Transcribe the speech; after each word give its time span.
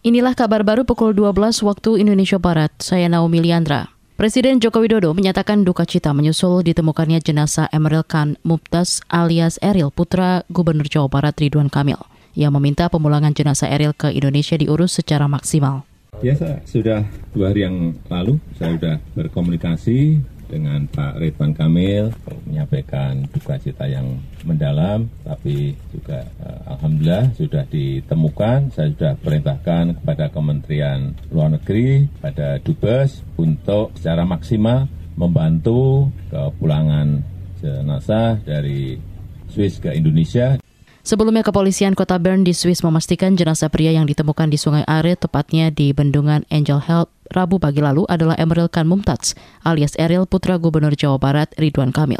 Inilah 0.00 0.32
kabar 0.32 0.64
baru 0.64 0.88
pukul 0.88 1.12
12 1.12 1.60
waktu 1.60 2.00
Indonesia 2.00 2.40
Barat. 2.40 2.72
Saya 2.80 3.04
Naomi 3.12 3.36
Liandra. 3.36 3.92
Presiden 4.16 4.56
Joko 4.56 4.80
Widodo 4.80 5.12
menyatakan 5.12 5.60
duka 5.60 5.84
cita 5.84 6.16
menyusul 6.16 6.64
ditemukannya 6.64 7.20
jenazah 7.20 7.68
Emeril 7.68 8.08
Khan 8.08 8.40
Mumtaz 8.40 9.04
alias 9.12 9.60
Eril 9.60 9.92
putra 9.92 10.40
Gubernur 10.48 10.88
Jawa 10.88 11.12
Barat 11.12 11.36
Ridwan 11.36 11.68
Kamil. 11.68 12.00
Ia 12.32 12.48
meminta 12.48 12.88
pemulangan 12.88 13.36
jenazah 13.36 13.68
Eril 13.68 13.92
ke 13.92 14.08
Indonesia 14.08 14.56
diurus 14.56 14.96
secara 14.96 15.28
maksimal. 15.28 15.84
Biasa, 16.16 16.64
sudah 16.64 17.04
dua 17.36 17.52
hari 17.52 17.68
yang 17.68 17.92
lalu 18.08 18.40
saya 18.56 18.80
sudah 18.80 18.96
berkomunikasi 19.12 20.16
dengan 20.50 20.82
Pak 20.90 21.22
Ridwan 21.22 21.54
Kamil 21.54 22.10
menyampaikan 22.50 23.22
duka 23.30 23.54
cita 23.62 23.86
yang 23.86 24.18
mendalam, 24.42 25.06
tapi 25.22 25.78
juga 25.94 26.26
eh, 26.26 26.60
alhamdulillah 26.66 27.30
sudah 27.38 27.64
ditemukan. 27.70 28.74
Saya 28.74 28.90
sudah 28.90 29.12
perintahkan 29.22 30.02
kepada 30.02 30.26
Kementerian 30.34 31.14
Luar 31.30 31.54
Negeri, 31.54 32.10
pada 32.18 32.58
Dubes 32.58 33.22
untuk 33.38 33.94
secara 33.94 34.26
maksimal 34.26 34.90
membantu 35.14 36.10
kepulangan 36.34 37.22
jenazah 37.62 38.42
dari 38.42 38.98
Swiss 39.52 39.78
ke 39.78 39.94
Indonesia. 39.94 40.58
Sebelumnya 41.00 41.40
kepolisian 41.40 41.96
kota 41.96 42.20
Bern 42.20 42.44
di 42.44 42.52
Swiss 42.52 42.84
memastikan 42.84 43.32
jenazah 43.32 43.72
pria 43.72 43.96
yang 43.96 44.04
ditemukan 44.04 44.52
di 44.52 44.60
Sungai 44.60 44.84
Are, 44.84 45.16
tepatnya 45.16 45.72
di 45.72 45.96
bendungan 45.96 46.44
Angel 46.52 46.76
Health 46.76 47.19
Rabu 47.30 47.62
pagi 47.62 47.78
lalu 47.78 48.02
adalah 48.10 48.34
Emeril 48.34 48.66
Khan 48.66 48.90
Mumtaz 48.90 49.38
alias 49.62 49.94
Eril 49.94 50.26
putra 50.26 50.58
Gubernur 50.58 50.98
Jawa 50.98 51.14
Barat 51.22 51.54
Ridwan 51.54 51.94
Kamil. 51.94 52.18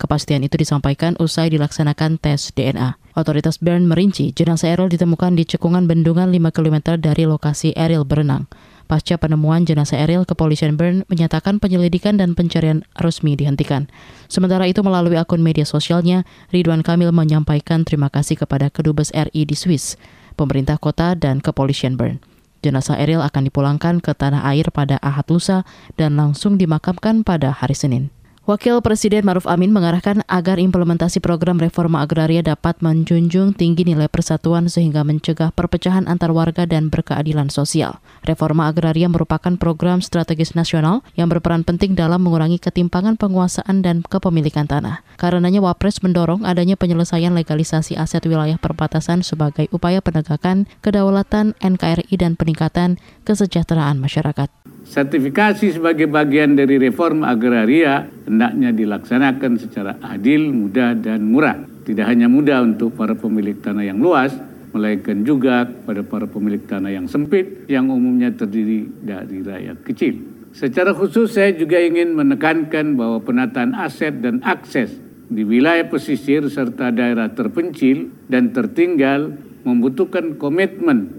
Kepastian 0.00 0.40
itu 0.48 0.56
disampaikan 0.56 1.12
usai 1.20 1.52
dilaksanakan 1.52 2.16
tes 2.16 2.56
DNA. 2.56 2.96
Otoritas 3.20 3.60
Bern 3.60 3.84
merinci 3.84 4.32
jenazah 4.32 4.72
Eril 4.72 4.88
ditemukan 4.88 5.36
di 5.36 5.44
cekungan 5.44 5.84
bendungan 5.84 6.32
5 6.32 6.56
km 6.56 6.96
dari 6.96 7.28
lokasi 7.28 7.76
Eril 7.76 8.08
berenang. 8.08 8.48
Pasca 8.88 9.20
penemuan 9.20 9.68
jenazah 9.68 10.00
Eril, 10.00 10.24
kepolisian 10.24 10.80
Bern 10.80 11.04
menyatakan 11.12 11.60
penyelidikan 11.60 12.16
dan 12.16 12.32
pencarian 12.32 12.80
resmi 12.96 13.36
dihentikan. 13.36 13.92
Sementara 14.32 14.64
itu 14.64 14.80
melalui 14.80 15.20
akun 15.20 15.44
media 15.44 15.68
sosialnya, 15.68 16.24
Ridwan 16.48 16.80
Kamil 16.80 17.12
menyampaikan 17.12 17.84
terima 17.84 18.08
kasih 18.08 18.40
kepada 18.40 18.72
Kedubes 18.72 19.12
RI 19.12 19.44
di 19.44 19.56
Swiss, 19.58 20.00
pemerintah 20.38 20.80
kota, 20.80 21.12
dan 21.12 21.44
kepolisian 21.44 22.00
Bern. 22.00 22.35
Jenazah 22.66 22.98
Eril 22.98 23.22
akan 23.22 23.46
dipulangkan 23.46 24.02
ke 24.02 24.10
tanah 24.10 24.42
air 24.50 24.66
pada 24.74 24.98
Ahad 24.98 25.30
lusa 25.30 25.62
dan 25.94 26.18
langsung 26.18 26.58
dimakamkan 26.58 27.22
pada 27.22 27.54
hari 27.54 27.78
Senin. 27.78 28.10
Wakil 28.46 28.78
Presiden 28.78 29.26
Maruf 29.26 29.42
Amin 29.50 29.74
mengarahkan 29.74 30.22
agar 30.30 30.62
implementasi 30.62 31.18
program 31.18 31.58
reforma 31.58 32.06
agraria 32.06 32.46
dapat 32.46 32.78
menjunjung 32.78 33.58
tinggi 33.58 33.82
nilai 33.82 34.06
persatuan 34.06 34.70
sehingga 34.70 35.02
mencegah 35.02 35.50
perpecahan 35.50 36.06
antar 36.06 36.30
warga 36.30 36.62
dan 36.62 36.86
berkeadilan 36.86 37.50
sosial. 37.50 37.98
Reforma 38.22 38.70
agraria 38.70 39.10
merupakan 39.10 39.50
program 39.58 39.98
strategis 39.98 40.54
nasional 40.54 41.02
yang 41.18 41.26
berperan 41.26 41.66
penting 41.66 41.98
dalam 41.98 42.22
mengurangi 42.22 42.62
ketimpangan 42.62 43.18
penguasaan 43.18 43.82
dan 43.82 44.06
kepemilikan 44.06 44.70
tanah. 44.70 45.02
Karenanya 45.18 45.58
Wapres 45.58 46.06
mendorong 46.06 46.46
adanya 46.46 46.78
penyelesaian 46.78 47.34
legalisasi 47.34 47.98
aset 47.98 48.22
wilayah 48.30 48.62
perbatasan 48.62 49.26
sebagai 49.26 49.66
upaya 49.74 49.98
penegakan 49.98 50.70
kedaulatan 50.86 51.58
NKRI 51.58 52.14
dan 52.14 52.38
peningkatan 52.38 53.02
kesejahteraan 53.26 53.98
masyarakat. 53.98 54.75
Sertifikasi 54.86 55.74
sebagai 55.74 56.06
bagian 56.06 56.54
dari 56.54 56.78
reform 56.78 57.26
agraria 57.26 58.06
hendaknya 58.22 58.70
dilaksanakan 58.70 59.58
secara 59.58 59.98
adil, 59.98 60.54
mudah, 60.54 60.94
dan 60.94 61.26
murah. 61.26 61.58
Tidak 61.82 62.06
hanya 62.06 62.30
mudah 62.30 62.62
untuk 62.62 62.94
para 62.94 63.18
pemilik 63.18 63.58
tanah 63.58 63.82
yang 63.82 63.98
luas, 63.98 64.30
melainkan 64.70 65.26
juga 65.26 65.66
pada 65.66 66.06
para 66.06 66.30
pemilik 66.30 66.62
tanah 66.62 66.94
yang 66.94 67.10
sempit 67.10 67.66
yang 67.66 67.90
umumnya 67.90 68.30
terdiri 68.30 68.86
dari 69.02 69.42
rakyat 69.42 69.82
kecil. 69.82 70.14
Secara 70.54 70.94
khusus 70.94 71.34
saya 71.34 71.50
juga 71.52 71.82
ingin 71.82 72.14
menekankan 72.14 72.94
bahwa 72.94 73.18
penataan 73.20 73.74
aset 73.74 74.22
dan 74.22 74.38
akses 74.46 74.94
di 75.26 75.42
wilayah 75.42 75.90
pesisir 75.90 76.46
serta 76.46 76.94
daerah 76.94 77.34
terpencil 77.34 78.14
dan 78.30 78.54
tertinggal 78.54 79.34
membutuhkan 79.66 80.38
komitmen 80.38 81.10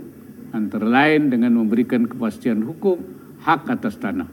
antara 0.56 0.88
lain 0.88 1.28
dengan 1.28 1.60
memberikan 1.60 2.08
kepastian 2.08 2.64
hukum 2.64 3.17
hak 3.44 3.70
atas 3.70 4.00
tanah. 4.00 4.30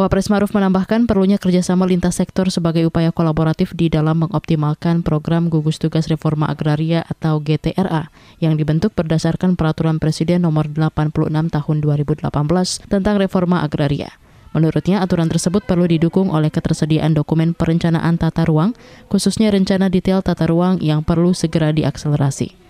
Wapres 0.00 0.32
Maruf 0.32 0.56
menambahkan 0.56 1.04
perlunya 1.04 1.36
kerjasama 1.36 1.84
lintas 1.84 2.16
sektor 2.16 2.48
sebagai 2.48 2.88
upaya 2.88 3.12
kolaboratif 3.12 3.76
di 3.76 3.92
dalam 3.92 4.24
mengoptimalkan 4.24 5.04
program 5.04 5.52
gugus 5.52 5.76
tugas 5.76 6.08
reforma 6.08 6.48
agraria 6.48 7.04
atau 7.04 7.36
GTRA 7.36 8.08
yang 8.40 8.56
dibentuk 8.56 8.96
berdasarkan 8.96 9.60
peraturan 9.60 10.00
Presiden 10.00 10.48
nomor 10.48 10.72
86 10.72 11.52
tahun 11.52 11.76
2018 11.84 12.32
tentang 12.88 13.20
reforma 13.20 13.60
agraria. 13.60 14.08
Menurutnya, 14.56 15.04
aturan 15.04 15.28
tersebut 15.28 15.68
perlu 15.68 15.84
didukung 15.84 16.32
oleh 16.32 16.48
ketersediaan 16.48 17.12
dokumen 17.12 17.52
perencanaan 17.52 18.16
tata 18.16 18.48
ruang, 18.48 18.72
khususnya 19.12 19.52
rencana 19.52 19.92
detail 19.92 20.24
tata 20.24 20.48
ruang 20.48 20.80
yang 20.80 21.04
perlu 21.06 21.36
segera 21.36 21.76
diakselerasi. 21.76 22.69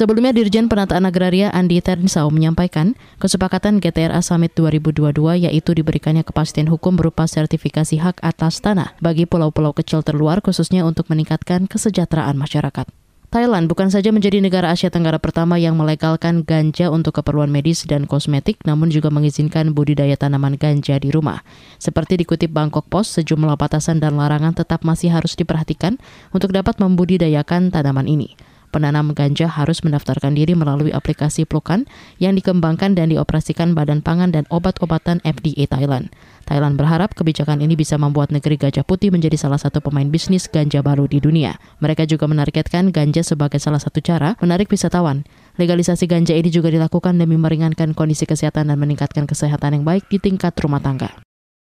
Sebelumnya 0.00 0.32
Dirjen 0.32 0.64
Penataan 0.64 1.04
Agraria 1.04 1.52
Andi 1.52 1.76
Ternsau 1.84 2.32
menyampaikan 2.32 2.96
kesepakatan 3.20 3.84
GTRA 3.84 4.24
Summit 4.24 4.56
2022 4.56 5.12
yaitu 5.44 5.76
diberikannya 5.76 6.24
kepastian 6.24 6.72
hukum 6.72 6.96
berupa 6.96 7.28
sertifikasi 7.28 8.00
hak 8.00 8.24
atas 8.24 8.64
tanah 8.64 8.96
bagi 9.04 9.28
pulau-pulau 9.28 9.76
kecil 9.76 10.00
terluar 10.00 10.40
khususnya 10.40 10.88
untuk 10.88 11.12
meningkatkan 11.12 11.68
kesejahteraan 11.68 12.32
masyarakat. 12.40 12.88
Thailand 13.28 13.68
bukan 13.68 13.92
saja 13.92 14.08
menjadi 14.08 14.40
negara 14.40 14.72
Asia 14.72 14.88
Tenggara 14.88 15.20
pertama 15.20 15.60
yang 15.60 15.76
melegalkan 15.76 16.48
ganja 16.48 16.88
untuk 16.88 17.20
keperluan 17.20 17.52
medis 17.52 17.84
dan 17.84 18.08
kosmetik, 18.08 18.56
namun 18.64 18.88
juga 18.88 19.12
mengizinkan 19.12 19.76
budidaya 19.76 20.16
tanaman 20.16 20.56
ganja 20.56 20.96
di 20.96 21.12
rumah. 21.12 21.44
Seperti 21.76 22.16
dikutip 22.24 22.48
Bangkok 22.48 22.88
Post, 22.88 23.20
sejumlah 23.20 23.60
batasan 23.60 24.00
dan 24.00 24.16
larangan 24.16 24.56
tetap 24.56 24.80
masih 24.80 25.12
harus 25.12 25.36
diperhatikan 25.36 26.00
untuk 26.32 26.56
dapat 26.56 26.80
membudidayakan 26.80 27.68
tanaman 27.68 28.08
ini 28.08 28.32
penanam 28.70 29.12
ganja 29.12 29.50
harus 29.50 29.82
mendaftarkan 29.82 30.38
diri 30.38 30.54
melalui 30.54 30.94
aplikasi 30.94 31.44
Plukan 31.44 31.84
yang 32.22 32.38
dikembangkan 32.38 32.94
dan 32.94 33.10
dioperasikan 33.10 33.74
Badan 33.74 34.00
Pangan 34.00 34.30
dan 34.30 34.46
Obat-obatan 34.48 35.20
FDA 35.26 35.66
Thailand. 35.66 36.08
Thailand 36.46 36.78
berharap 36.78 37.14
kebijakan 37.18 37.62
ini 37.62 37.74
bisa 37.74 37.98
membuat 37.98 38.30
negeri 38.30 38.58
gajah 38.58 38.86
putih 38.86 39.10
menjadi 39.10 39.34
salah 39.34 39.58
satu 39.58 39.82
pemain 39.82 40.06
bisnis 40.06 40.46
ganja 40.46 40.80
baru 40.80 41.10
di 41.10 41.18
dunia. 41.18 41.58
Mereka 41.82 42.06
juga 42.06 42.30
menargetkan 42.30 42.94
ganja 42.94 43.26
sebagai 43.26 43.58
salah 43.58 43.78
satu 43.78 43.98
cara 43.98 44.38
menarik 44.38 44.70
wisatawan. 44.70 45.26
Legalisasi 45.58 46.06
ganja 46.06 46.32
ini 46.32 46.48
juga 46.48 46.70
dilakukan 46.70 47.18
demi 47.18 47.34
meringankan 47.36 47.92
kondisi 47.92 48.24
kesehatan 48.24 48.70
dan 48.70 48.78
meningkatkan 48.78 49.26
kesehatan 49.26 49.82
yang 49.82 49.84
baik 49.84 50.06
di 50.06 50.22
tingkat 50.22 50.54
rumah 50.62 50.78
tangga. 50.78 51.10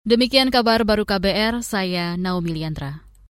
Demikian 0.09 0.49
kabar 0.49 0.87
baru 0.89 1.05
KBR, 1.05 1.61
saya 1.61 2.17
Naomi 2.17 2.57
Liandra. 2.57 3.08